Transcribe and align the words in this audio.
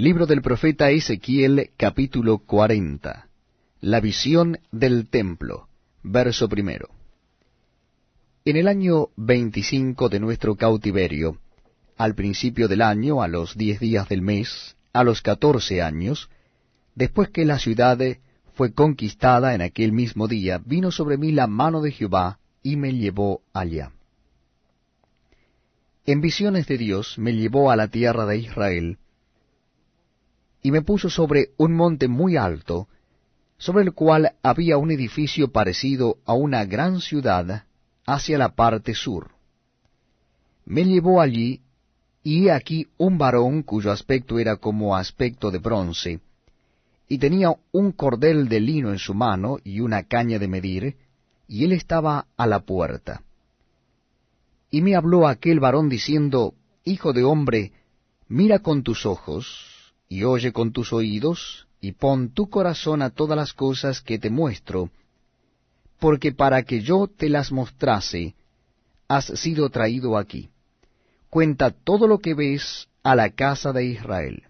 Libro 0.00 0.26
del 0.26 0.42
profeta 0.42 0.90
Ezequiel 0.90 1.70
capítulo 1.76 2.38
40. 2.38 3.26
La 3.80 4.00
visión 4.00 4.60
del 4.70 5.08
templo. 5.08 5.66
Verso 6.04 6.48
primero. 6.48 6.90
En 8.44 8.56
el 8.56 8.68
año 8.68 9.08
veinticinco 9.16 10.08
de 10.08 10.20
nuestro 10.20 10.54
cautiverio, 10.54 11.38
al 11.96 12.14
principio 12.14 12.68
del 12.68 12.82
año, 12.82 13.22
a 13.22 13.26
los 13.26 13.56
diez 13.56 13.80
días 13.80 14.08
del 14.08 14.22
mes, 14.22 14.76
a 14.92 15.02
los 15.02 15.20
catorce 15.20 15.82
años, 15.82 16.30
después 16.94 17.30
que 17.30 17.44
la 17.44 17.58
ciudad 17.58 17.98
fue 18.54 18.72
conquistada 18.72 19.52
en 19.56 19.62
aquel 19.62 19.90
mismo 19.90 20.28
día, 20.28 20.62
vino 20.64 20.92
sobre 20.92 21.18
mí 21.18 21.32
la 21.32 21.48
mano 21.48 21.80
de 21.80 21.90
Jehová 21.90 22.38
y 22.62 22.76
me 22.76 22.92
llevó 22.92 23.42
allá. 23.52 23.90
En 26.06 26.20
visiones 26.20 26.68
de 26.68 26.78
Dios 26.78 27.18
me 27.18 27.34
llevó 27.34 27.72
a 27.72 27.74
la 27.74 27.88
tierra 27.88 28.26
de 28.26 28.38
Israel, 28.38 28.98
y 30.68 30.70
me 30.70 30.82
puso 30.82 31.08
sobre 31.08 31.52
un 31.56 31.72
monte 31.72 32.08
muy 32.08 32.36
alto, 32.36 32.88
sobre 33.56 33.84
el 33.84 33.94
cual 33.94 34.32
había 34.42 34.76
un 34.76 34.90
edificio 34.90 35.50
parecido 35.50 36.18
a 36.26 36.34
una 36.34 36.66
gran 36.66 37.00
ciudad 37.00 37.64
hacia 38.04 38.36
la 38.36 38.50
parte 38.50 38.92
sur. 38.92 39.30
Me 40.66 40.84
llevó 40.84 41.22
allí, 41.22 41.62
y 42.22 42.44
he 42.44 42.52
aquí 42.52 42.86
un 42.98 43.16
varón 43.16 43.62
cuyo 43.62 43.90
aspecto 43.90 44.38
era 44.38 44.56
como 44.56 44.94
aspecto 44.94 45.50
de 45.50 45.56
bronce, 45.56 46.20
y 47.08 47.16
tenía 47.16 47.54
un 47.72 47.92
cordel 47.92 48.46
de 48.50 48.60
lino 48.60 48.90
en 48.90 48.98
su 48.98 49.14
mano 49.14 49.56
y 49.64 49.80
una 49.80 50.02
caña 50.02 50.38
de 50.38 50.48
medir, 50.48 50.96
y 51.46 51.64
él 51.64 51.72
estaba 51.72 52.26
a 52.36 52.46
la 52.46 52.60
puerta. 52.60 53.22
Y 54.70 54.82
me 54.82 54.96
habló 54.96 55.28
aquel 55.28 55.60
varón 55.60 55.88
diciendo, 55.88 56.52
Hijo 56.84 57.14
de 57.14 57.24
hombre, 57.24 57.72
mira 58.28 58.58
con 58.58 58.82
tus 58.82 59.06
ojos, 59.06 59.77
y 60.08 60.24
oye 60.24 60.52
con 60.52 60.72
tus 60.72 60.92
oídos, 60.92 61.66
y 61.80 61.92
pon 61.92 62.30
tu 62.30 62.48
corazón 62.48 63.02
a 63.02 63.10
todas 63.10 63.36
las 63.36 63.52
cosas 63.52 64.00
que 64.00 64.18
te 64.18 64.30
muestro, 64.30 64.90
porque 65.98 66.32
para 66.32 66.62
que 66.62 66.80
yo 66.80 67.08
te 67.08 67.28
las 67.28 67.52
mostrase, 67.52 68.34
has 69.06 69.26
sido 69.26 69.70
traído 69.70 70.16
aquí. 70.16 70.50
Cuenta 71.30 71.70
todo 71.70 72.06
lo 72.06 72.18
que 72.18 72.34
ves 72.34 72.88
a 73.02 73.14
la 73.14 73.30
casa 73.30 73.72
de 73.72 73.84
Israel. 73.84 74.44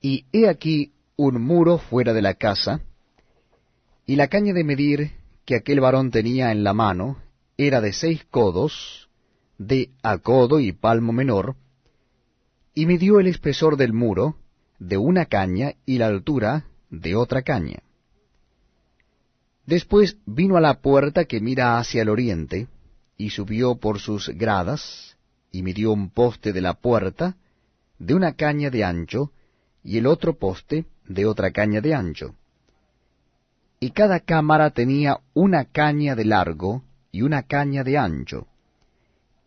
Y 0.00 0.26
he 0.32 0.48
aquí 0.48 0.92
un 1.16 1.40
muro 1.42 1.78
fuera 1.78 2.12
de 2.12 2.22
la 2.22 2.34
casa, 2.34 2.80
y 4.06 4.16
la 4.16 4.28
caña 4.28 4.52
de 4.52 4.64
medir 4.64 5.12
que 5.44 5.56
aquel 5.56 5.80
varón 5.80 6.10
tenía 6.10 6.52
en 6.52 6.64
la 6.64 6.74
mano 6.74 7.18
era 7.56 7.80
de 7.80 7.92
seis 7.92 8.24
codos, 8.30 9.08
de 9.58 9.90
a 10.02 10.18
codo 10.18 10.58
y 10.58 10.72
palmo 10.72 11.12
menor, 11.12 11.56
y 12.74 12.86
midió 12.86 13.20
el 13.20 13.26
espesor 13.26 13.76
del 13.76 13.92
muro 13.92 14.36
de 14.78 14.96
una 14.96 15.26
caña 15.26 15.74
y 15.84 15.98
la 15.98 16.06
altura 16.06 16.66
de 16.90 17.14
otra 17.14 17.42
caña. 17.42 17.80
Después 19.66 20.16
vino 20.26 20.56
a 20.56 20.60
la 20.60 20.80
puerta 20.80 21.24
que 21.24 21.40
mira 21.40 21.78
hacia 21.78 22.02
el 22.02 22.08
oriente, 22.08 22.68
y 23.16 23.30
subió 23.30 23.76
por 23.76 24.00
sus 24.00 24.28
gradas, 24.28 25.16
y 25.52 25.62
midió 25.62 25.92
un 25.92 26.10
poste 26.10 26.52
de 26.52 26.60
la 26.60 26.74
puerta 26.74 27.36
de 27.98 28.14
una 28.14 28.32
caña 28.32 28.70
de 28.70 28.84
ancho, 28.84 29.32
y 29.84 29.98
el 29.98 30.06
otro 30.06 30.34
poste 30.34 30.86
de 31.06 31.26
otra 31.26 31.52
caña 31.52 31.80
de 31.80 31.94
ancho. 31.94 32.34
Y 33.78 33.90
cada 33.90 34.20
cámara 34.20 34.70
tenía 34.70 35.20
una 35.34 35.66
caña 35.66 36.14
de 36.14 36.24
largo 36.24 36.82
y 37.12 37.22
una 37.22 37.42
caña 37.44 37.84
de 37.84 37.98
ancho, 37.98 38.46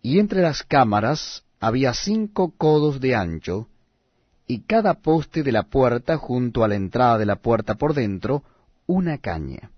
y 0.02 0.20
entre 0.20 0.42
las 0.42 0.64
cámaras 0.64 1.44
había 1.66 1.95
cinco 1.95 2.53
codos 2.55 3.02
de 3.02 3.16
ancho, 3.16 3.67
y 4.45 4.61
cada 4.66 4.94
poste 4.94 5.41
de 5.41 5.52
la 5.52 5.63
puerta 5.63 6.16
junto 6.16 6.63
a 6.63 6.67
la 6.67 6.75
entrada 6.75 7.17
de 7.17 7.25
la 7.25 7.38
puerta 7.38 7.73
por 7.73 7.95
dentro, 7.95 8.44
una 8.85 9.17
caña. 9.17 9.72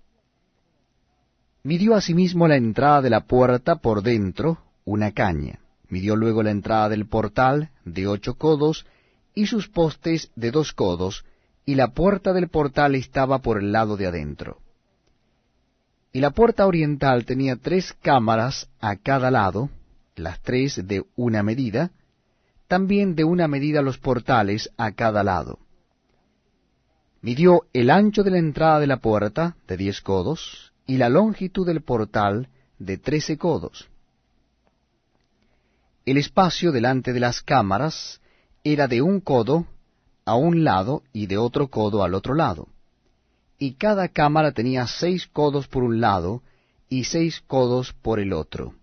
Midió 1.62 1.94
asimismo 1.94 2.46
la 2.46 2.56
entrada 2.56 3.00
de 3.00 3.08
la 3.08 3.22
puerta 3.22 3.76
por 3.76 4.02
dentro, 4.02 4.58
una 4.84 5.12
caña. 5.12 5.60
Midió 5.88 6.14
luego 6.14 6.42
la 6.42 6.50
entrada 6.50 6.90
del 6.90 7.06
portal, 7.06 7.70
de 7.86 8.06
ocho 8.06 8.34
codos, 8.34 8.84
y 9.34 9.46
sus 9.46 9.68
postes 9.68 10.30
de 10.36 10.50
dos 10.50 10.74
codos, 10.74 11.24
y 11.64 11.74
la 11.74 11.94
puerta 11.94 12.34
del 12.34 12.48
portal 12.48 12.96
estaba 12.96 13.38
por 13.38 13.56
el 13.56 13.72
lado 13.72 13.96
de 13.96 14.08
adentro. 14.08 14.58
Y 16.12 16.20
la 16.20 16.32
puerta 16.32 16.66
oriental 16.66 17.24
tenía 17.24 17.56
tres 17.56 17.94
cámaras 18.02 18.68
a 18.78 18.96
cada 18.96 19.30
lado, 19.30 19.70
las 20.18 20.40
tres 20.42 20.86
de 20.86 21.04
una 21.16 21.42
medida, 21.42 21.92
también 22.68 23.14
de 23.14 23.24
una 23.24 23.48
medida 23.48 23.82
los 23.82 23.98
portales 23.98 24.70
a 24.76 24.92
cada 24.92 25.24
lado. 25.24 25.58
Midió 27.22 27.62
el 27.72 27.90
ancho 27.90 28.22
de 28.22 28.30
la 28.30 28.38
entrada 28.38 28.78
de 28.78 28.86
la 28.86 28.98
puerta 28.98 29.56
de 29.66 29.76
diez 29.76 30.00
codos, 30.00 30.72
y 30.86 30.96
la 30.96 31.08
longitud 31.08 31.66
del 31.66 31.82
portal 31.82 32.48
de 32.78 32.96
trece 32.96 33.36
codos. 33.36 33.88
El 36.06 36.16
espacio 36.16 36.72
delante 36.72 37.12
de 37.12 37.20
las 37.20 37.42
cámaras 37.42 38.20
era 38.64 38.88
de 38.88 39.02
un 39.02 39.20
codo 39.20 39.66
a 40.24 40.34
un 40.34 40.64
lado 40.64 41.02
y 41.12 41.26
de 41.26 41.36
otro 41.36 41.68
codo 41.68 42.04
al 42.04 42.14
otro 42.14 42.34
lado, 42.34 42.68
y 43.58 43.74
cada 43.74 44.08
cámara 44.08 44.52
tenía 44.52 44.86
seis 44.86 45.26
codos 45.26 45.66
por 45.68 45.82
un 45.82 46.00
lado 46.00 46.42
y 46.88 47.04
seis 47.04 47.42
codos 47.46 47.92
por 47.92 48.20
el 48.20 48.32
otro 48.32 48.77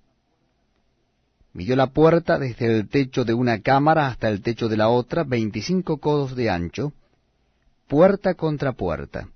Midió 1.56 1.78
la 1.78 1.88
puerta 1.88 2.38
desde 2.38 2.66
el 2.66 2.90
techo 2.90 3.24
de 3.24 3.34
una 3.34 3.62
cámara 3.62 4.08
hasta 4.08 4.28
el 4.28 4.42
techo 4.42 4.68
de 4.68 4.76
la 4.76 4.90
otra, 4.90 5.24
veinticinco 5.24 6.00
codos 6.00 6.36
de 6.36 6.50
ancho, 6.50 6.92
puerta 7.88 8.34
contra 8.34 8.74
puerta. 8.74 9.30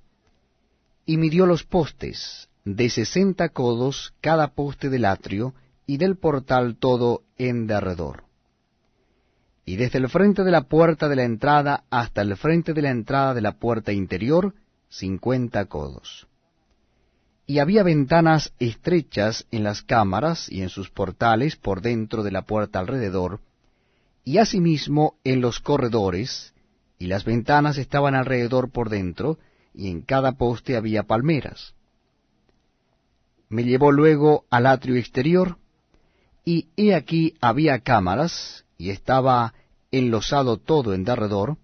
Y 1.05 1.15
midió 1.15 1.45
los 1.45 1.63
postes, 1.63 2.49
de 2.65 2.89
sesenta 2.89 3.47
codos 3.47 4.13
cada 4.19 4.49
poste 4.49 4.89
del 4.89 5.05
atrio, 5.05 5.53
y 5.87 5.95
del 5.95 6.17
portal 6.17 6.75
todo 6.75 7.23
en 7.37 7.67
derredor. 7.67 8.25
Y 9.63 9.77
desde 9.77 9.99
el 9.99 10.09
frente 10.09 10.43
de 10.43 10.51
la 10.51 10.63
puerta 10.63 11.07
de 11.07 11.15
la 11.15 11.23
entrada 11.23 11.85
hasta 11.89 12.21
el 12.21 12.35
frente 12.35 12.73
de 12.73 12.81
la 12.81 12.89
entrada 12.89 13.33
de 13.33 13.41
la 13.41 13.53
puerta 13.53 13.93
interior, 13.93 14.53
cincuenta 14.89 15.67
codos 15.67 16.28
y 17.49 17.57
había 17.57 17.81
ventanas 17.81 18.53
estrechas 18.59 19.47
en 19.49 19.63
las 19.63 19.81
cámaras 19.81 20.51
y 20.51 20.61
en 20.61 20.69
sus 20.69 20.91
portales 20.91 21.55
por 21.55 21.81
dentro 21.81 22.21
de 22.21 22.29
la 22.29 22.43
puerta 22.43 22.77
alrededor, 22.77 23.39
y 24.23 24.37
asimismo 24.37 25.15
en 25.23 25.41
los 25.41 25.59
corredores, 25.59 26.53
y 26.99 27.07
las 27.07 27.25
ventanas 27.25 27.79
estaban 27.79 28.13
alrededor 28.13 28.69
por 28.69 28.89
dentro, 28.89 29.39
y 29.73 29.89
en 29.89 30.01
cada 30.01 30.33
poste 30.33 30.77
había 30.77 31.01
palmeras. 31.01 31.73
Me 33.49 33.63
llevó 33.63 33.91
luego 33.91 34.45
al 34.51 34.67
atrio 34.67 34.97
exterior, 34.97 35.57
y 36.45 36.67
he 36.77 36.93
aquí 36.93 37.33
había 37.41 37.79
cámaras, 37.79 38.63
y 38.77 38.91
estaba 38.91 39.55
enlosado 39.89 40.57
todo 40.57 40.93
en 40.93 41.03
derredor, 41.03 41.57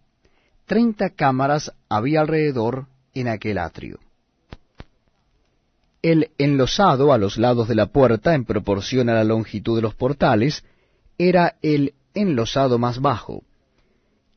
treinta 0.65 1.11
cámaras 1.11 1.71
había 1.89 2.21
alrededor 2.21 2.87
en 3.13 3.27
aquel 3.27 3.59
atrio 3.59 3.99
el 6.11 6.29
enlosado 6.37 7.13
a 7.13 7.17
los 7.17 7.39
lados 7.39 7.67
de 7.67 7.73
la 7.73 7.87
puerta 7.87 8.35
en 8.35 8.45
proporción 8.45 9.09
a 9.09 9.15
la 9.15 9.23
longitud 9.23 9.75
de 9.75 9.81
los 9.81 9.95
portales, 9.95 10.63
era 11.17 11.55
el 11.63 11.95
enlosado 12.13 12.77
más 12.77 13.01
bajo, 13.01 13.43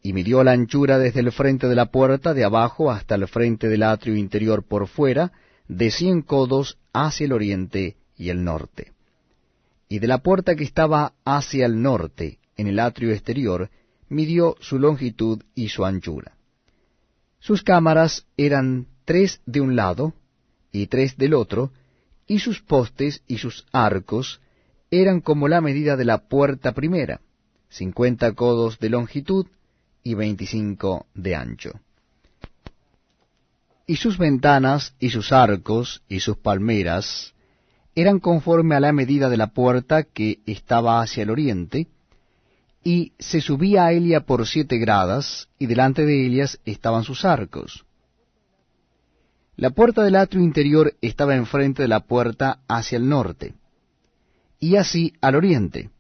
y 0.03 0.15
midió 0.15 0.43
la 0.43 0.53
anchura 0.53 0.99
desde 0.99 1.21
el 1.21 1.31
frente 1.31 1.69
de 1.69 1.75
la 1.75 1.91
puerta 1.91 2.33
de 2.33 2.43
abajo 2.43 2.91
hasta 2.91 3.17
el 3.17 3.29
frente 3.29 3.69
del 3.69 3.83
atrio 3.83 4.17
interior 4.17 4.63
por 4.63 4.89
fuera, 4.89 5.33
de 5.69 5.91
cien 5.91 6.23
codos 6.23 6.79
hacia 6.95 7.27
el 7.27 7.35
oriente 7.35 7.99
y 8.17 8.31
el 8.31 8.45
norte. 8.45 8.93
Y 9.91 9.99
de 9.99 10.07
la 10.07 10.19
puerta 10.19 10.57
que 10.57 10.65
estaba 10.65 11.13
hacia 11.27 11.67
el 11.67 11.83
norte, 11.83 12.39
en 12.57 12.69
el 12.69 12.79
atrio 12.79 13.13
exterior, 13.13 13.69
midió 14.09 14.57
su 14.61 14.79
longitud 14.79 15.43
y 15.55 15.69
su 15.69 15.85
anchura. 15.85 16.33
Sus 17.41 17.63
cámaras 17.63 18.27
eran 18.39 18.87
tres 19.05 19.43
de 19.45 19.61
un 19.61 19.77
lado, 19.77 20.15
y 20.73 20.87
tres 20.87 21.17
del 21.17 21.35
otro, 21.35 21.73
y 22.27 22.41
sus 22.41 22.61
postes 22.61 23.23
y 23.27 23.39
sus 23.39 23.67
arcos 23.73 24.41
eran 24.91 25.21
como 25.21 25.49
la 25.49 25.61
medida 25.61 25.97
de 25.97 26.05
la 26.05 26.29
puerta 26.29 26.73
primera, 26.73 27.21
cincuenta 27.69 28.33
codos 28.33 28.79
de 28.79 28.91
longitud 28.91 29.47
y 30.03 30.15
veinticinco 30.15 31.07
de 31.15 31.35
ancho. 31.35 31.81
Y 33.87 33.97
sus 33.97 34.19
ventanas 34.19 34.95
y 34.99 35.11
sus 35.11 35.33
arcos 35.33 36.03
y 36.09 36.21
sus 36.21 36.37
palmeras 36.37 37.35
eran 37.95 38.21
conforme 38.21 38.77
a 38.77 38.81
la 38.81 38.93
medida 38.93 39.29
de 39.29 39.39
la 39.39 39.49
puerta 39.49 40.05
que 40.05 40.41
estaba 40.47 41.01
hacia 41.01 41.23
el 41.23 41.31
oriente, 41.31 41.89
y 42.85 43.13
se 43.19 43.41
subía 43.41 43.87
a 43.87 43.93
Elia 43.93 44.21
por 44.21 44.47
siete 44.47 44.79
gradas, 44.79 45.49
y 45.59 45.67
delante 45.67 46.07
de 46.07 46.27
ellas 46.27 46.61
estaban 46.65 47.05
sus 47.05 47.25
arcos 47.25 47.85
la 49.59 49.71
puerta 49.71 50.05
del 50.05 50.15
atrio 50.15 50.41
interior 50.41 50.95
estaba 51.01 51.35
enfrente 51.35 51.83
de 51.83 51.89
la 51.89 51.99
puerta 51.99 52.61
hacia 52.69 52.97
el 52.97 53.09
norte, 53.09 53.55
y 54.61 54.77
así 54.77 55.15
al 55.21 55.35
oriente, 55.35 55.91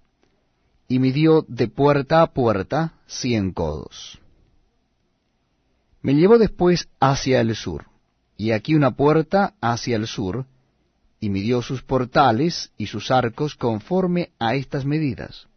y 0.86 1.00
midió 1.00 1.44
de 1.48 1.66
puerta 1.66 2.22
a 2.22 2.28
puerta 2.28 2.94
cien 3.08 3.50
codos. 3.50 4.20
Me 6.02 6.14
llevó 6.14 6.38
después 6.38 6.88
hacia 7.00 7.40
el 7.40 7.56
sur, 7.56 7.86
y 8.36 8.52
aquí 8.52 8.76
una 8.76 8.92
puerta 8.92 9.54
hacia 9.60 9.96
el 9.96 10.06
sur, 10.06 10.46
y 11.18 11.28
midió 11.28 11.60
sus 11.60 11.82
portales 11.82 12.70
y 12.78 12.86
sus 12.86 13.10
arcos 13.10 13.56
conforme 13.56 14.30
a 14.38 14.54
estas 14.54 14.84
medidas. 14.84 15.48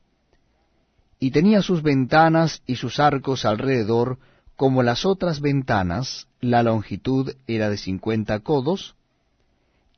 Y 1.20 1.30
tenía 1.30 1.62
sus 1.62 1.84
ventanas 1.84 2.64
y 2.66 2.78
sus 2.78 3.00
arcos 3.00 3.46
alrededor 3.46 4.18
como 4.56 4.82
las 4.82 5.06
otras 5.06 5.40
ventanas, 5.40 6.28
la 6.42 6.64
longitud 6.64 7.34
era 7.48 7.70
de 7.70 7.78
cincuenta 7.78 8.40
codos, 8.40 8.96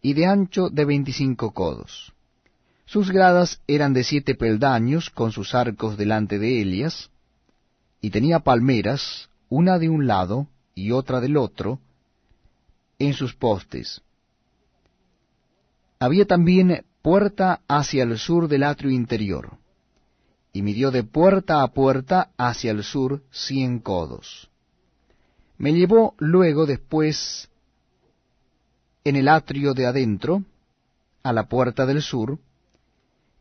y 0.02 0.14
de 0.14 0.26
ancho 0.26 0.70
de 0.70 0.84
veinticinco 0.84 1.52
codos. 1.52 2.14
Sus 2.86 3.12
gradas 3.12 3.62
eran 3.66 3.94
de 3.94 4.04
siete 4.04 4.36
peldaños, 4.36 5.10
con 5.10 5.32
sus 5.32 5.56
arcos 5.56 5.98
delante 5.98 6.38
de 6.38 6.62
ellas, 6.62 7.10
y 8.02 8.10
tenía 8.10 8.40
palmeras, 8.40 9.30
una 9.50 9.80
de 9.80 9.88
un 9.88 10.06
lado 10.06 10.48
y 10.76 10.92
otra 10.92 11.22
del 11.22 11.38
otro, 11.38 11.80
en 13.00 13.14
sus 13.14 13.34
postes. 13.34 14.02
Había 16.00 16.26
también 16.26 16.86
puerta 17.02 17.62
hacia 17.70 18.04
el 18.04 18.18
sur 18.20 18.50
del 18.50 18.64
atrio 18.64 18.92
interior, 18.92 19.58
y 20.52 20.62
midió 20.62 20.92
de 20.92 21.04
puerta 21.04 21.64
a 21.64 21.70
puerta 21.70 22.32
hacia 22.38 22.72
el 22.72 22.84
sur 22.84 23.24
cien 23.32 23.80
codos. 23.80 24.50
Me 25.64 25.72
llevó 25.72 26.14
luego 26.18 26.66
después 26.66 27.50
en 29.06 29.16
el 29.16 29.30
atrio 29.30 29.74
de 29.74 29.86
adentro, 29.86 30.44
a 31.24 31.32
la 31.32 31.48
puerta 31.48 31.86
del 31.86 32.02
sur, 32.02 32.38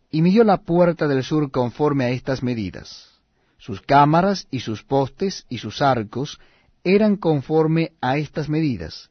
y 0.08 0.22
midió 0.22 0.44
la 0.44 0.58
puerta 0.58 1.08
del 1.08 1.24
sur 1.24 1.50
conforme 1.50 2.04
a 2.04 2.10
estas 2.10 2.44
medidas. 2.44 3.10
Sus 3.58 3.80
cámaras 3.80 4.46
y 4.52 4.60
sus 4.60 4.84
postes 4.84 5.46
y 5.48 5.58
sus 5.58 5.82
arcos 5.82 6.38
eran 6.84 7.16
conforme 7.16 7.90
a 8.00 8.18
estas 8.18 8.48
medidas, 8.48 9.10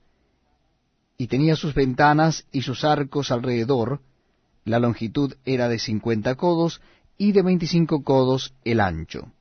y 1.18 1.28
tenía 1.28 1.58
sus 1.58 1.74
ventanas 1.74 2.46
y 2.54 2.62
sus 2.62 2.86
arcos 2.86 3.30
alrededor, 3.30 4.00
la 4.64 4.80
longitud 4.80 5.34
era 5.44 5.68
de 5.68 5.80
cincuenta 5.80 6.36
codos 6.36 6.80
y 7.18 7.34
de 7.34 7.42
veinticinco 7.42 8.06
codos 8.06 8.54
el 8.64 8.80
ancho. 8.80 9.34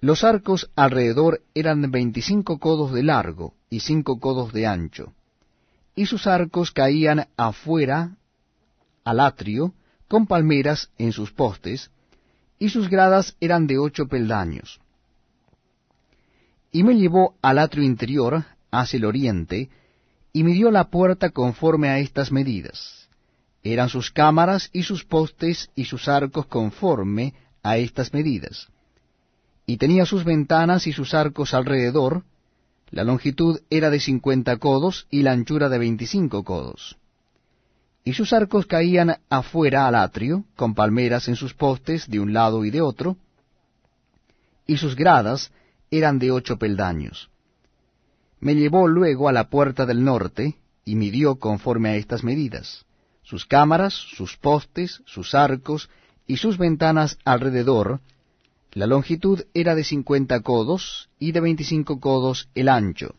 Los 0.00 0.24
arcos 0.24 0.70
alrededor 0.76 1.42
eran 1.54 1.90
veinticinco 1.90 2.58
codos 2.58 2.92
de 2.92 3.02
largo 3.02 3.54
y 3.68 3.80
cinco 3.80 4.18
codos 4.18 4.52
de 4.52 4.66
ancho, 4.66 5.12
y 5.94 6.06
sus 6.06 6.26
arcos 6.26 6.70
caían 6.70 7.28
afuera 7.36 8.16
al 9.04 9.20
atrio, 9.20 9.74
con 10.08 10.26
palmeras 10.26 10.90
en 10.98 11.12
sus 11.12 11.32
postes, 11.32 11.90
y 12.58 12.70
sus 12.70 12.88
gradas 12.88 13.36
eran 13.40 13.66
de 13.66 13.78
ocho 13.78 14.06
peldaños. 14.06 14.80
Y 16.72 16.82
me 16.82 16.94
llevó 16.94 17.34
al 17.42 17.58
atrio 17.58 17.84
interior, 17.84 18.44
hacia 18.70 18.96
el 18.96 19.04
oriente, 19.04 19.68
y 20.32 20.44
midió 20.44 20.70
la 20.70 20.90
puerta 20.90 21.30
conforme 21.30 21.88
a 21.88 21.98
estas 21.98 22.32
medidas. 22.32 23.08
Eran 23.62 23.88
sus 23.88 24.10
cámaras 24.10 24.70
y 24.72 24.84
sus 24.84 25.04
postes 25.04 25.70
y 25.74 25.84
sus 25.84 26.08
arcos 26.08 26.46
conforme 26.46 27.34
a 27.62 27.76
estas 27.76 28.14
medidas. 28.14 28.68
Y 29.70 29.76
tenía 29.76 30.04
sus 30.04 30.24
ventanas 30.24 30.88
y 30.88 30.92
sus 30.92 31.14
arcos 31.14 31.54
alrededor, 31.54 32.24
la 32.90 33.04
longitud 33.04 33.60
era 33.70 33.88
de 33.88 34.00
cincuenta 34.00 34.56
codos 34.56 35.06
y 35.10 35.22
la 35.22 35.30
anchura 35.30 35.68
de 35.68 35.78
veinticinco 35.78 36.42
codos. 36.42 36.98
Y 38.02 38.14
sus 38.14 38.32
arcos 38.32 38.66
caían 38.66 39.18
afuera 39.28 39.86
al 39.86 39.94
atrio, 39.94 40.44
con 40.56 40.74
palmeras 40.74 41.28
en 41.28 41.36
sus 41.36 41.54
postes 41.54 42.10
de 42.10 42.18
un 42.18 42.32
lado 42.32 42.64
y 42.64 42.72
de 42.72 42.80
otro, 42.80 43.16
y 44.66 44.76
sus 44.76 44.96
gradas 44.96 45.52
eran 45.92 46.18
de 46.18 46.32
ocho 46.32 46.58
peldaños. 46.58 47.30
Me 48.40 48.56
llevó 48.56 48.88
luego 48.88 49.28
a 49.28 49.32
la 49.32 49.50
puerta 49.50 49.86
del 49.86 50.02
norte, 50.02 50.56
y 50.84 50.96
midió 50.96 51.36
conforme 51.36 51.90
a 51.90 51.94
estas 51.94 52.24
medidas, 52.24 52.86
sus 53.22 53.46
cámaras, 53.46 53.94
sus 53.94 54.36
postes, 54.36 55.00
sus 55.06 55.32
arcos, 55.32 55.88
y 56.26 56.38
sus 56.38 56.58
ventanas 56.58 57.18
alrededor, 57.24 58.00
la 58.72 58.86
longitud 58.86 59.42
era 59.52 59.74
de 59.74 59.84
cincuenta 59.84 60.40
codos 60.40 61.08
y 61.18 61.32
de 61.32 61.40
veinticinco 61.40 62.00
codos 62.00 62.48
el 62.54 62.68
ancho. 62.68 63.16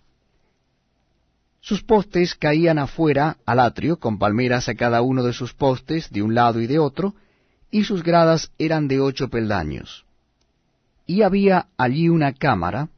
Sus 1.59 1.83
postes 1.83 2.35
caían 2.35 2.79
afuera 2.79 3.37
al 3.45 3.59
atrio, 3.59 3.99
con 3.99 4.17
palmeras 4.17 4.67
a 4.69 4.75
cada 4.75 5.01
uno 5.01 5.23
de 5.23 5.33
sus 5.33 5.53
postes, 5.53 6.09
de 6.09 6.23
un 6.23 6.33
lado 6.33 6.59
y 6.59 6.67
de 6.67 6.79
otro, 6.79 7.15
y 7.69 7.83
sus 7.83 8.01
gradas 8.01 8.51
eran 8.57 8.87
de 8.87 8.99
ocho 8.99 9.29
peldaños. 9.29 10.05
Y 11.05 11.21
había 11.21 11.67
allí 11.77 12.09
una 12.09 12.33
cámara, 12.33 12.89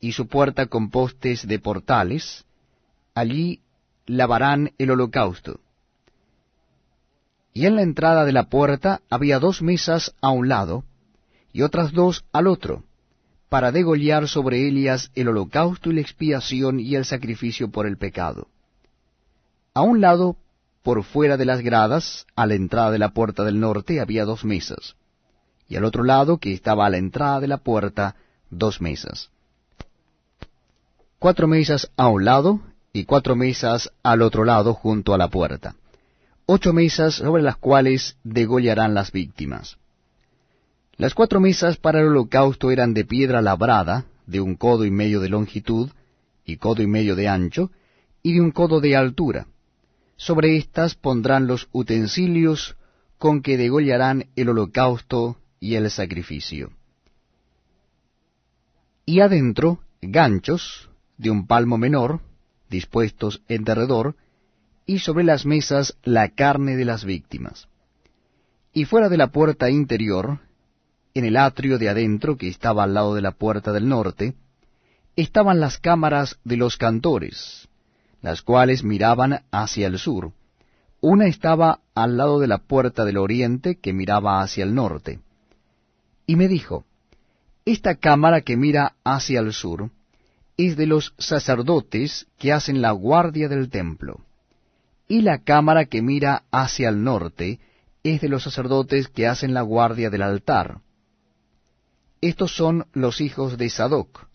y 0.00 0.12
su 0.12 0.26
puerta 0.26 0.66
con 0.66 0.90
postes 0.90 1.46
de 1.46 1.58
portales, 1.58 2.44
allí 3.14 3.60
lavarán 4.06 4.72
el 4.78 4.90
holocausto. 4.90 5.60
Y 7.52 7.66
en 7.66 7.76
la 7.76 7.82
entrada 7.82 8.24
de 8.24 8.32
la 8.32 8.48
puerta 8.48 9.02
había 9.08 9.38
dos 9.38 9.62
mesas 9.62 10.14
a 10.20 10.30
un 10.30 10.48
lado, 10.48 10.84
y 11.54 11.62
otras 11.62 11.92
dos 11.92 12.24
al 12.32 12.48
otro, 12.48 12.82
para 13.48 13.70
degollar 13.70 14.28
sobre 14.28 14.66
ellas 14.66 15.12
el 15.14 15.28
holocausto 15.28 15.90
y 15.90 15.94
la 15.94 16.00
expiación 16.00 16.80
y 16.80 16.96
el 16.96 17.04
sacrificio 17.04 17.70
por 17.70 17.86
el 17.86 17.96
pecado. 17.96 18.48
A 19.72 19.82
un 19.82 20.00
lado, 20.00 20.36
por 20.82 21.04
fuera 21.04 21.36
de 21.36 21.44
las 21.44 21.60
gradas, 21.60 22.26
a 22.34 22.46
la 22.46 22.54
entrada 22.54 22.90
de 22.90 22.98
la 22.98 23.10
puerta 23.10 23.44
del 23.44 23.60
norte, 23.60 24.00
había 24.00 24.24
dos 24.24 24.44
mesas, 24.44 24.96
y 25.68 25.76
al 25.76 25.84
otro 25.84 26.02
lado, 26.02 26.38
que 26.38 26.52
estaba 26.52 26.86
a 26.86 26.90
la 26.90 26.98
entrada 26.98 27.38
de 27.38 27.46
la 27.46 27.58
puerta, 27.58 28.16
dos 28.50 28.80
mesas. 28.80 29.30
Cuatro 31.20 31.46
mesas 31.46 31.88
a 31.96 32.08
un 32.08 32.24
lado 32.24 32.60
y 32.92 33.04
cuatro 33.04 33.36
mesas 33.36 33.92
al 34.02 34.22
otro 34.22 34.44
lado 34.44 34.74
junto 34.74 35.14
a 35.14 35.18
la 35.18 35.28
puerta. 35.28 35.76
Ocho 36.46 36.72
mesas 36.72 37.14
sobre 37.14 37.42
las 37.42 37.56
cuales 37.56 38.16
degollarán 38.24 38.92
las 38.92 39.12
víctimas. 39.12 39.78
Las 40.96 41.14
cuatro 41.14 41.40
mesas 41.40 41.76
para 41.76 42.00
el 42.00 42.06
holocausto 42.06 42.70
eran 42.70 42.94
de 42.94 43.04
piedra 43.04 43.42
labrada, 43.42 44.06
de 44.26 44.40
un 44.40 44.54
codo 44.54 44.84
y 44.84 44.90
medio 44.90 45.20
de 45.20 45.28
longitud, 45.28 45.90
y 46.44 46.56
codo 46.56 46.82
y 46.82 46.86
medio 46.86 47.16
de 47.16 47.28
ancho, 47.28 47.70
y 48.22 48.34
de 48.34 48.40
un 48.40 48.52
codo 48.52 48.80
de 48.80 48.96
altura. 48.96 49.46
Sobre 50.16 50.56
éstas 50.56 50.94
pondrán 50.94 51.46
los 51.46 51.68
utensilios 51.72 52.76
con 53.18 53.42
que 53.42 53.56
degollarán 53.56 54.26
el 54.36 54.50
holocausto 54.50 55.38
y 55.58 55.74
el 55.74 55.90
sacrificio. 55.90 56.70
Y 59.04 59.20
adentro 59.20 59.80
ganchos 60.00 60.90
de 61.18 61.30
un 61.30 61.46
palmo 61.46 61.76
menor, 61.76 62.20
dispuestos 62.70 63.42
en 63.48 63.64
derredor, 63.64 64.16
y 64.86 64.98
sobre 64.98 65.24
las 65.24 65.46
mesas 65.46 65.96
la 66.02 66.28
carne 66.28 66.76
de 66.76 66.84
las 66.84 67.04
víctimas. 67.04 67.68
Y 68.72 68.84
fuera 68.84 69.08
de 69.08 69.16
la 69.16 69.28
puerta 69.28 69.70
interior 69.70 70.40
en 71.14 71.24
el 71.24 71.36
atrio 71.36 71.78
de 71.78 71.88
adentro, 71.88 72.36
que 72.36 72.48
estaba 72.48 72.82
al 72.82 72.94
lado 72.94 73.14
de 73.14 73.22
la 73.22 73.30
puerta 73.30 73.72
del 73.72 73.88
norte, 73.88 74.34
estaban 75.14 75.60
las 75.60 75.78
cámaras 75.78 76.38
de 76.42 76.56
los 76.56 76.76
cantores, 76.76 77.68
las 78.20 78.42
cuales 78.42 78.82
miraban 78.82 79.44
hacia 79.52 79.86
el 79.86 79.98
sur. 79.98 80.32
Una 81.00 81.26
estaba 81.26 81.80
al 81.94 82.16
lado 82.16 82.40
de 82.40 82.48
la 82.48 82.58
puerta 82.58 83.04
del 83.04 83.18
oriente, 83.18 83.76
que 83.76 83.92
miraba 83.92 84.42
hacia 84.42 84.64
el 84.64 84.74
norte. 84.74 85.20
Y 86.26 86.34
me 86.34 86.48
dijo, 86.48 86.84
Esta 87.64 87.94
cámara 87.94 88.40
que 88.40 88.56
mira 88.56 88.96
hacia 89.04 89.38
el 89.38 89.52
sur 89.52 89.90
es 90.56 90.76
de 90.76 90.86
los 90.86 91.14
sacerdotes 91.18 92.26
que 92.38 92.52
hacen 92.52 92.82
la 92.82 92.90
guardia 92.90 93.48
del 93.48 93.70
templo, 93.70 94.20
y 95.06 95.22
la 95.22 95.38
cámara 95.38 95.84
que 95.84 96.02
mira 96.02 96.42
hacia 96.50 96.88
el 96.88 97.04
norte 97.04 97.60
es 98.02 98.20
de 98.20 98.28
los 98.28 98.42
sacerdotes 98.42 99.08
que 99.08 99.28
hacen 99.28 99.54
la 99.54 99.62
guardia 99.62 100.10
del 100.10 100.22
altar 100.22 100.80
estos 102.28 102.56
son 102.56 102.86
los 102.92 103.20
hijos 103.20 103.58
de 103.58 103.68
Sadoc, 103.68 104.26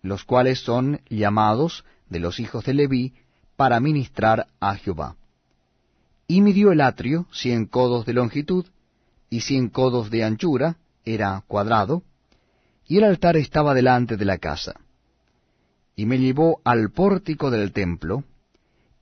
los 0.00 0.24
cuales 0.24 0.60
son 0.60 1.00
llamados 1.10 1.84
de 2.08 2.18
los 2.18 2.40
hijos 2.40 2.64
de 2.64 2.74
Leví 2.74 3.12
para 3.56 3.80
ministrar 3.80 4.48
a 4.60 4.76
Jehová. 4.76 5.16
Y 6.26 6.40
midió 6.40 6.72
el 6.72 6.80
atrio 6.80 7.26
cien 7.32 7.66
codos 7.66 8.06
de 8.06 8.14
longitud 8.14 8.66
y 9.28 9.40
cien 9.40 9.68
codos 9.68 10.10
de 10.10 10.24
anchura, 10.24 10.76
era 11.04 11.44
cuadrado, 11.46 12.02
y 12.86 12.96
el 12.96 13.04
altar 13.04 13.36
estaba 13.36 13.74
delante 13.74 14.16
de 14.16 14.24
la 14.24 14.38
casa. 14.38 14.80
Y 15.96 16.06
me 16.06 16.18
llevó 16.18 16.60
al 16.64 16.90
pórtico 16.90 17.50
del 17.50 17.72
templo, 17.72 18.24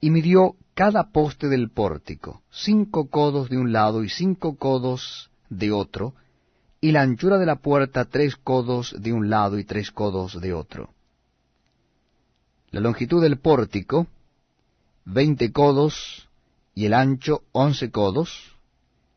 y 0.00 0.10
midió 0.10 0.56
cada 0.74 1.10
poste 1.10 1.48
del 1.48 1.70
pórtico, 1.70 2.42
cinco 2.50 3.08
codos 3.08 3.50
de 3.50 3.58
un 3.58 3.72
lado 3.72 4.02
y 4.02 4.08
cinco 4.08 4.56
codos 4.56 5.30
de 5.48 5.70
otro, 5.70 6.14
y 6.82 6.90
la 6.90 7.02
anchura 7.02 7.38
de 7.38 7.46
la 7.46 7.56
puerta 7.56 8.06
tres 8.06 8.34
codos 8.34 8.94
de 8.98 9.12
un 9.12 9.30
lado 9.30 9.56
y 9.56 9.64
tres 9.64 9.92
codos 9.92 10.40
de 10.40 10.52
otro. 10.52 10.90
La 12.72 12.80
longitud 12.80 13.22
del 13.22 13.38
pórtico, 13.38 14.08
veinte 15.04 15.52
codos, 15.52 16.28
y 16.74 16.86
el 16.86 16.94
ancho 16.94 17.44
once 17.52 17.92
codos, 17.92 18.51